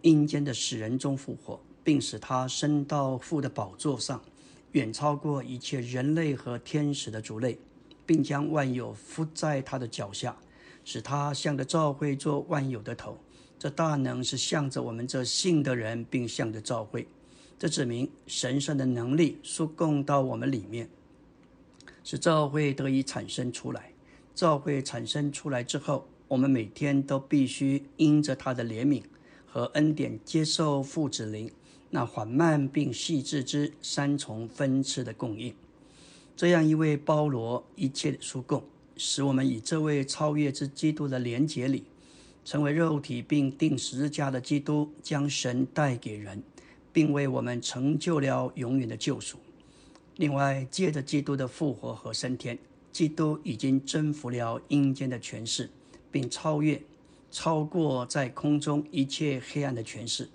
[0.00, 4.20] 阴间的死人中复活，并使他升到父的宝座上，
[4.72, 7.58] 远超过一切人类和天使的族类，
[8.06, 10.36] 并将万有伏在他的脚下，
[10.84, 13.18] 使他向着教会做万有的头。
[13.58, 17.06] 这大能是向着我们这信的人，并向着教会。
[17.58, 20.88] 这指明神圣的能力输供到我们里面，
[22.02, 23.92] 使教会得以产生出来。
[24.34, 29.02] 教会产生出来之后，我们每天都必须因着他的怜悯
[29.46, 31.48] 和恩典，接受父子灵
[31.94, 35.54] 那缓慢并细致之三重分次的供应。
[36.34, 38.64] 这样一位包罗一切的输供，
[38.96, 41.84] 使我们以这位超越之基督的连结里，
[42.44, 46.42] 成为肉体并定十字架的基督，将神带给人。
[46.94, 49.38] 并为我们成就了永远的救赎。
[50.16, 52.58] 另外，借着基督的复活和升天，
[52.92, 55.70] 基督已经征服了阴间的权势，
[56.10, 56.78] 并超越、
[57.30, 60.28] 超过在空中一切黑暗的权势。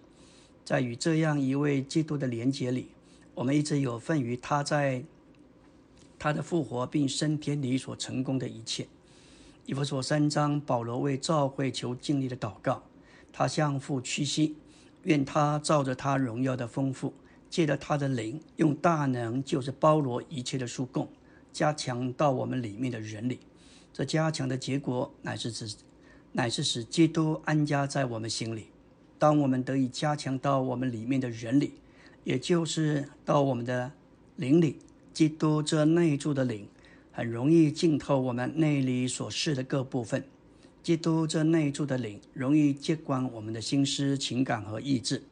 [0.67, 2.89] 在与这样一位基督的连结里，
[3.33, 5.01] 我们一直有份于他在
[6.19, 8.85] 他的复活并升天里所成功的一切。
[9.65, 12.83] 以弗所三章，保罗为教会求尽力的祷告，
[13.31, 14.57] 他向父屈膝。
[15.03, 17.13] 愿他照着他荣耀的丰富，
[17.49, 21.07] 借着他的灵，用大能，就是包罗一切的书供，
[21.53, 23.39] 加强到我们里面的人里。
[23.93, 25.77] 这加强的结果，乃是指，
[26.33, 28.67] 乃是使基督安家在我们心里。
[29.19, 31.73] 当我们得以加强到我们里面的人里，
[32.23, 33.91] 也就是到我们的
[34.35, 34.77] 灵里，
[35.13, 36.67] 基督这内住的灵，
[37.11, 40.23] 很容易浸透我们内里所示的各部分。
[40.83, 45.23] 基督这内住的灵容易接管我们的心思、情感和意志，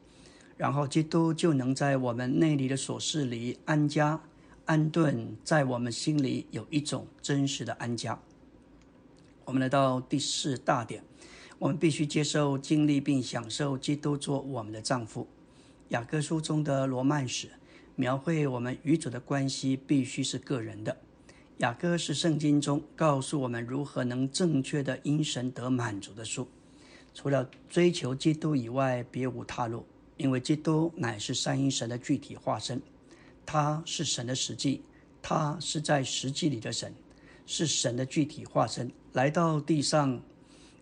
[0.58, 4.20] 然后基督就能在我们内里的琐事里安家、
[4.66, 8.18] 安顿，在我们心里有一种真实的安家。
[9.46, 11.02] 我们来到第四大点，
[11.58, 15.26] 我们必须接受、经历并享受基督做我们的丈夫。
[15.88, 17.48] 雅各书中的罗曼史
[17.94, 20.96] 描绘我们与主的关系必须是个人的。
[21.58, 26.46] 雅各是圣经中告诉我们如何能正确的因神得满足的书。
[27.14, 29.86] 除了追求基督以外，别无他路。
[30.18, 32.80] 因为基督乃是三一神的具体化身，
[33.44, 34.82] 他是神的实际，
[35.20, 36.94] 他是在实际里的神，
[37.44, 40.22] 是神的具体化身，来到地上，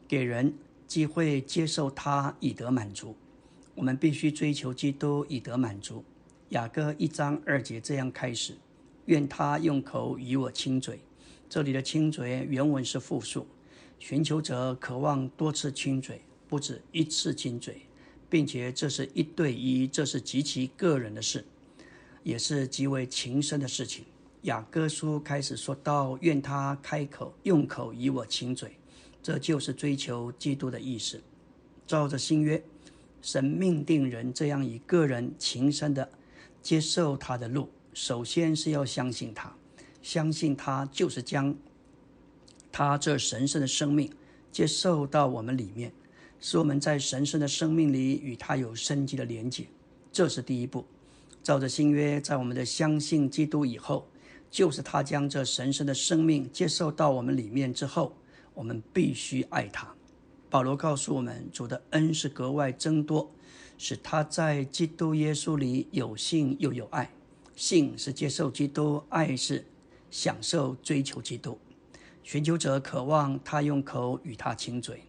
[0.07, 0.55] 给人
[0.87, 3.17] 机会接受他以得满足。
[3.75, 6.05] 我们必须追求基督以得满足。
[6.51, 8.55] 雅各一章二节这样开始。
[9.07, 11.01] 愿他用口与我亲嘴。
[11.47, 13.47] 这里的亲嘴原文是复数，
[13.99, 17.83] 寻求者渴望多次亲嘴，不止一次亲嘴，
[18.31, 21.45] 并且这是一对一，这是极其个人的事，
[22.23, 24.07] 也是极为情深的事情。
[24.43, 28.77] 雅各书开始说到：“愿他开口用口与我亲嘴。”
[29.25, 31.19] 这就是追求基督的意思。
[31.87, 32.63] 照着新约，
[33.23, 36.07] 神命定人这样以个人情深的
[36.61, 37.71] 接受他的路。
[37.95, 39.57] 首先是要相信他，
[40.03, 41.57] 相信他就是将
[42.71, 44.13] 他这神圣的生命
[44.53, 45.91] 接受到我们里面，
[46.39, 49.65] 使我们在神圣的生命里与他有生机的连结。
[50.13, 50.85] 这是第一步。
[51.43, 54.07] 照着新约，在我们的相信基督以后，
[54.51, 58.15] 就是他将这神圣的生命接受到我们里面之后，
[58.55, 59.95] 我们必须爱他。
[60.49, 63.31] 保罗告诉我们，主的恩是格外增多，
[63.77, 67.11] 使他在基督耶稣里有信又有爱。
[67.57, 69.67] 信是接受基督，爱是
[70.11, 71.59] 享受追求基督。
[72.23, 75.03] 寻求者渴望他用口与他亲嘴，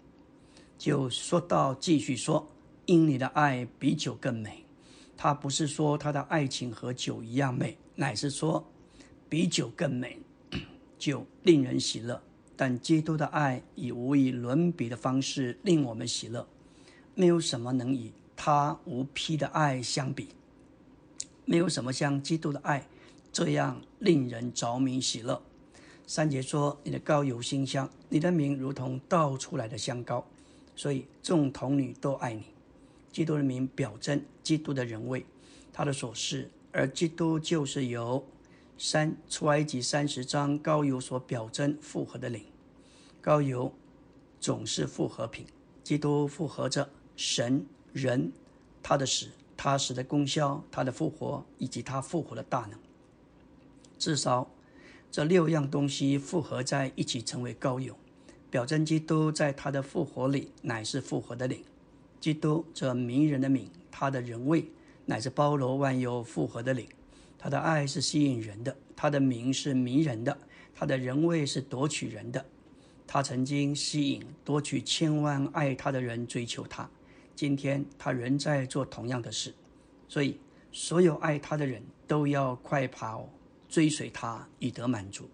[0.78, 2.52] 就说到继续说，
[2.86, 4.66] 因你的爱比酒更美。
[5.16, 8.70] 他不是说他的爱情和酒一样美，乃是说
[9.30, 10.20] 比酒更美，
[11.00, 12.22] 酒令人喜乐，
[12.58, 16.48] 但基督的爱以无以伦比的方式令我们喜乐。
[17.14, 20.30] 没有什么能与他无批的爱相比。
[21.46, 22.88] 没有什么像基督的爱
[23.32, 25.42] 这样令人着迷喜乐。
[26.08, 30.26] 三节说：“你的膏油馨香，你的名如同倒出来的香膏，
[30.76, 32.44] 所以众童女都爱你。”
[33.12, 35.26] 基督的名表征基督的人位，
[35.72, 38.24] 他的所事，而基督就是由
[38.78, 42.44] 三出埃及三十章高油所表征复合的灵。
[43.22, 43.74] 高油
[44.40, 45.46] 总是复合品，
[45.84, 48.32] 基督复合着神人
[48.84, 49.28] 他的死。
[49.58, 52.78] 他使的功效，他的复活，以及他复活的大能，
[53.98, 54.52] 至少
[55.10, 57.96] 这六样东西复合在一起，成为高友，
[58.52, 61.64] 表征基督在他的复活里乃是复活的灵。
[62.20, 64.70] 基督这名人的名，他的人位
[65.06, 66.86] 乃是包罗万有复活的灵。
[67.38, 70.38] 他的爱是吸引人的，他的名是迷人的，
[70.74, 72.46] 他的人位是夺取人的。
[73.08, 76.90] 他曾经吸引夺取千万爱他的人追求他。
[77.36, 79.54] 今天他仍在做同样的事，
[80.08, 80.40] 所以
[80.72, 83.30] 所有爱他的人都要快跑
[83.70, 85.30] 追随他，以得满足。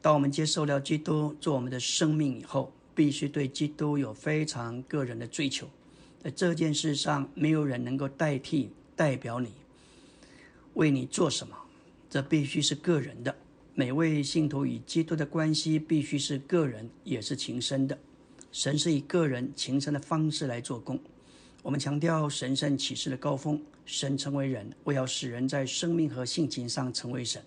[0.00, 5.68] 当我们接受了基督做我们的生命以后，必须对基督有非常个人的追求。
[6.22, 9.54] 在这件事上，没有人能够代替、代表你，
[10.74, 11.56] 为你做什么。
[12.10, 13.34] 这必须是个人的。
[13.74, 17.98] 每位信徒与基督的关系必须是个人，也是情深的。
[18.50, 21.00] 神是以个人情深的方式来做工。
[21.62, 27.42] 我们强调神圣启示的高峰，神成为人，为要使人在生命和性情上成为神，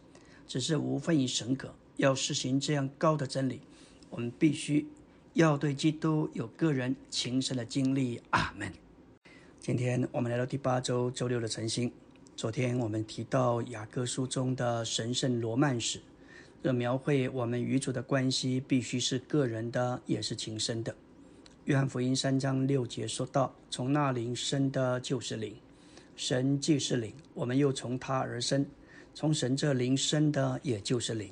[0.48, 1.72] 只是无分于神格。
[1.98, 3.62] 要实行这样高的真理，
[4.10, 4.88] 我们必须
[5.34, 8.20] 要对基督有个人情深的经历。
[8.32, 8.74] 阿门。
[9.60, 11.92] 今天我们来到第八周周六的晨星。
[12.36, 16.02] 昨天我们提到雅各书中的神圣罗曼史，
[16.62, 20.94] 这描绘我们与主的关系必须是个人的，也是情深的。
[21.64, 25.56] 约翰福音三章六节说道：“从那灵生的就是灵，
[26.18, 28.66] 神既是灵，我们又从他而生，
[29.14, 31.32] 从神这灵生的也就是灵。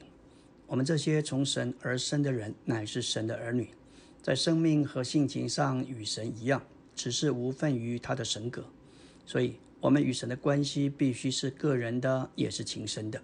[0.68, 3.68] 我们这些从神而生的人，乃是神的儿女，
[4.22, 6.64] 在生命和性情上与神一样，
[6.96, 8.64] 只是无份于他的神格。
[9.26, 13.22] 所以，我们与神的关系必须是个人的，也是情深的。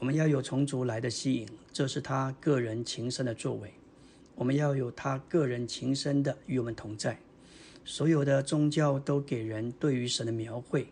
[0.00, 3.72] 我们要有从主来的吸引，这是他个人情深的作为。”
[4.34, 7.16] 我们要有他个人情深的与我们同在。
[7.84, 10.88] 所有的宗教都给人对于神的描绘，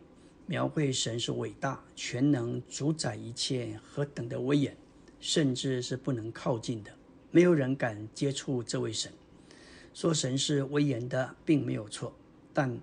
[0.46, 4.76] 描绘神是伟大、全能、主宰一切、何等的威严，
[5.18, 6.92] 甚至是不能靠近的，
[7.32, 9.10] 没有人敢接触这位神。
[9.92, 12.14] 说神是威严的，并没有错，
[12.54, 12.78] 但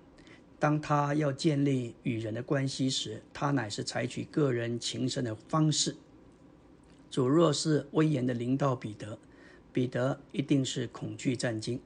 [0.58, 5.94] 当他要建立与人的关系时，他乃是采取个人情深的方式。
[7.10, 9.18] 主若是威严的领导彼得。
[9.72, 11.78] 彼得一定是恐惧战惊。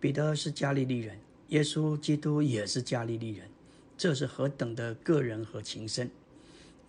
[0.00, 3.46] 彼得是加利利人，耶稣基督也是加利利人。
[3.94, 6.10] 这是何等的个人和情深！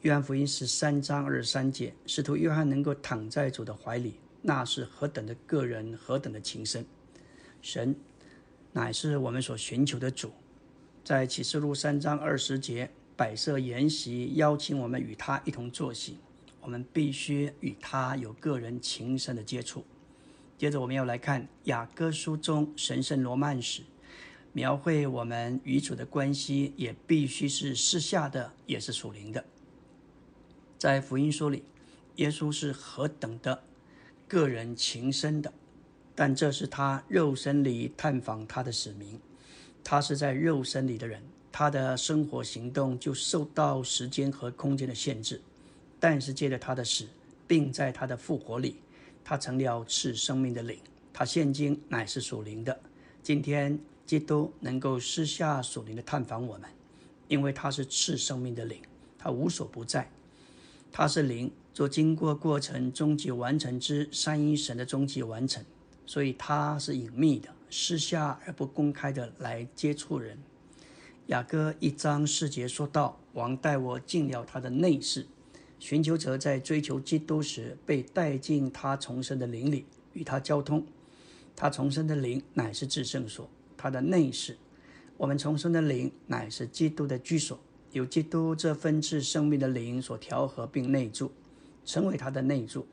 [0.03, 6.85] 约翰福音十三章二十三节，使徒约翰能够躺在主的怀里，那是何等的个人，何等的情深！
[7.61, 7.93] 神
[8.71, 10.31] 乃是我们所寻求的主，
[11.07, 16.17] 在启示录三章二十节摆设筵席，邀请我们与他一同坐席。
[16.59, 19.85] 我们必须与他有个人情深的接触。
[20.57, 23.83] 接着，我们要来看雅各书中神圣罗曼史，
[24.51, 29.45] 描绘我们与主的关系，也必须是私下的，也是属灵的。
[30.77, 31.63] 在福音书里，
[32.17, 33.63] 耶稣是何等的
[34.27, 35.53] 个人情深的，
[36.13, 39.21] 但这是他肉身里探访他的使命。
[39.89, 45.39] 他是在肉身里的人，他的生活行动就受到时间和空间的限制。
[45.97, 47.05] 但是借着他的死，
[47.47, 48.75] 并在他的复活里，
[49.23, 50.77] 他成了赐生命的灵。
[51.13, 52.77] 他现今乃是属灵的。
[53.23, 56.69] 今天基督能够私下属灵的探访我们，
[57.29, 58.81] 因为他是赐生命的灵，
[59.17, 60.11] 他无所不在。
[60.91, 65.63] 他是灵，做经过过程终极完成之三一神的终极完成，
[66.05, 70.37] 所以他是隐秘的、私下而不公开的来接触人。
[71.27, 75.25] 雅歌一章四节说道：“王带我进了他的内室。”
[75.79, 80.85] 寻求者在追求基督时，被带进他重生的灵里，与他交通。
[81.55, 84.57] 他重生的灵乃是至圣所，他的内室。
[85.17, 87.59] 我们重生的灵乃是基督的居所。
[87.91, 91.31] 由基督这分赐生命的灵所调和并内住，
[91.85, 92.87] 成为他的内住。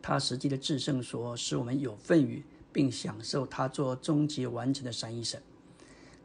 [0.00, 2.42] 他实际的至圣所使我们有份于
[2.76, 5.40] 并享受他做终极完成的三一神。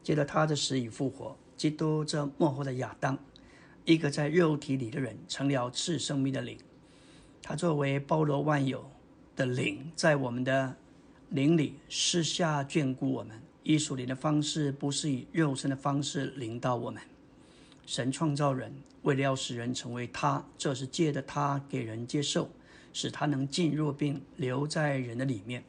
[0.02, 3.18] 接着他的死与复活，基督这幕后的亚当，
[3.86, 6.58] 一个在肉体里的人，成了赐生命的灵。
[7.40, 8.84] 他作为包罗万有
[9.34, 10.76] 的灵，在我们的
[11.30, 13.40] 灵里私下眷顾我们。
[13.62, 17.00] 以属灵的方式，不是以肉身的方式领导我们。
[17.86, 18.74] 神创造人，
[19.04, 22.50] 为了要使人成为他，这是借着他给人接受，
[22.92, 25.64] 使他能进入并留在人的里面。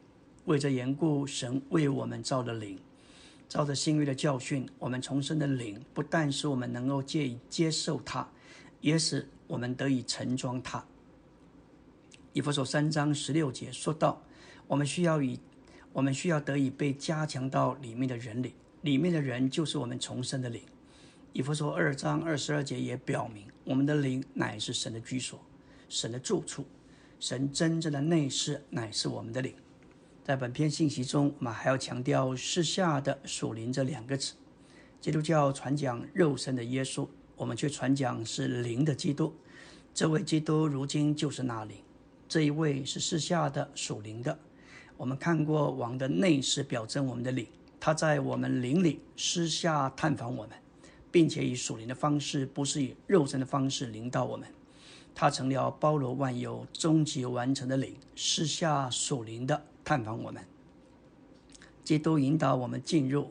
[0.46, 2.78] 为这缘故，神为我们造了灵，
[3.48, 8.28] 照着新约的教训，我们重生的灵不但使我们能够借以接受它，
[8.82, 10.84] 也使我们得以盛装它。
[12.34, 14.22] 以弗所三章十六节说到，
[14.66, 15.40] 我们需要以
[15.94, 20.60] 我们需要得以被加强到里面的人里，里面的人就是我们重生的灵。
[21.32, 25.40] 以弗所二章二十二节也表明，我们的灵乃是神的居所，
[25.88, 26.66] 神的住处，
[27.18, 29.54] 神真正的内室乃是我们的灵。
[30.24, 34.34] 在本篇信息中，我们还要强调“世下的属灵”这两个词。
[34.98, 37.06] 基督教传讲肉身的耶稣，
[37.36, 39.34] 我们却传讲是灵的基督。
[39.92, 41.76] 这位基督如今就是那灵，
[42.26, 44.38] 这一位是世下的属灵的。
[44.96, 47.46] 我们看过王的内室，表征我们的灵，
[47.78, 50.56] 他在我们灵里私下探访我们。
[51.12, 54.48] 并且以属灵的方式，不是以肉身的方式领导我们。
[55.14, 60.42] 他成了包罗万有、终极完成的灵，私下属灵的探访我们。
[61.84, 63.30] 基督引导我们进入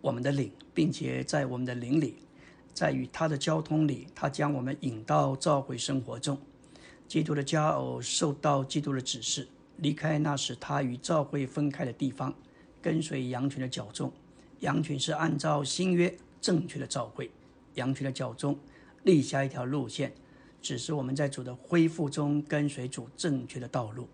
[0.00, 2.16] 我们的灵，并且在我们的灵里，
[2.72, 6.38] 在与他的交通里，他将我们引到召回生活中。
[7.06, 12.34] 基督的佳偶受到基督的指示，离开那时他与召会分开的地方，
[12.80, 14.10] 跟随羊群的脚踪。
[14.60, 16.16] 羊群是按照新约。
[16.40, 17.30] 正确的召会，
[17.74, 18.58] 羊群的脚中
[19.04, 20.12] 立下一条路线，
[20.60, 24.08] 指示我们在主的恢复中跟随主正确的道路。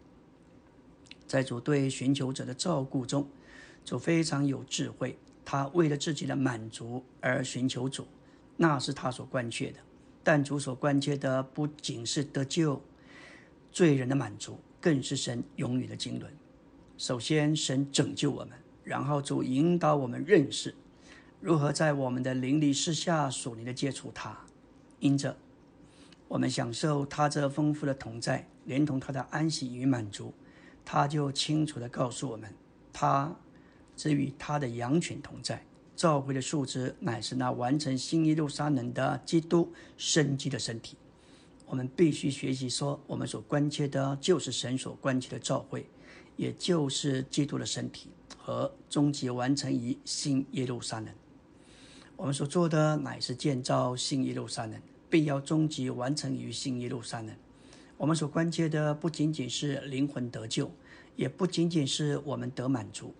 [1.28, 3.28] 在主对寻求者的照顾中，
[3.84, 5.16] 主非常有智慧。
[5.44, 8.06] 他为了自己的满足而寻求主，
[8.56, 9.78] 那是他所关切的。
[10.24, 12.82] 但主所关切的不仅是得救
[13.70, 16.30] 罪人的满足，更是神永远的经纶。
[16.96, 20.74] 首先，神拯救我们，然后主引导我们认识。
[21.40, 24.36] 如何在我们的灵里私下属灵的接触他？
[24.98, 25.36] 因着
[26.26, 30.34] 我们享受他这丰富的同在，连同他的安息与满足，
[30.90, 32.50] 他就清楚的告诉我们：
[32.94, 33.36] 他
[33.94, 35.62] 只与他的羊群同在。
[35.94, 40.96] 召会的数值乃是那完成新耶路撒冷的基督生机的身体。
[41.66, 45.86] 我们必须学习说，我们所关切的就是神所关切的召会，
[46.36, 48.08] 也就是基督的身体
[48.38, 51.08] 和终极完成于新耶路撒冷。
[52.16, 54.80] 我们所做的乃是建造新耶路撒冷，
[55.10, 57.36] 并要终极完成于新耶路撒冷。
[57.98, 60.70] 我们所关切的不仅仅是灵魂得救，
[61.16, 63.12] 也不仅仅是我们得满足。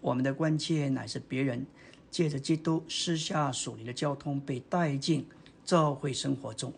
[0.00, 1.66] 我们的关切乃是别人
[2.12, 5.26] 借着基督私下属灵的交通被带进
[5.64, 6.72] 教会生活中。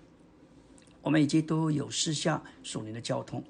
[1.03, 3.45] 我们与基督有私下属灵的交通，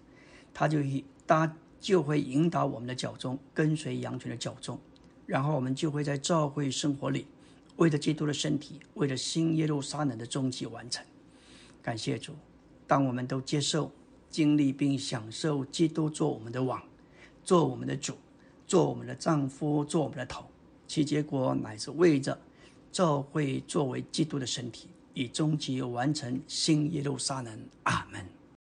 [0.52, 4.80] 他就以他就会引导我们的脚中跟随羊群的脚中，
[5.26, 7.28] 然后我们就会在教会生活里。
[7.76, 11.04] 为了基督的身体，为了新耶路撒冷的终极完成。
[11.80, 12.34] 感谢主，
[12.92, 13.90] 当我们都接受、
[14.28, 16.78] 经历并享受基督做我们的王、
[17.42, 18.14] 做我们的主、
[18.66, 20.44] 做我们的丈夫、做我们的头，
[20.86, 22.38] 其结果乃是为着
[22.90, 27.58] 教会作为基督的身体，以终极完成新耶路撒冷。
[27.84, 28.41] 阿门。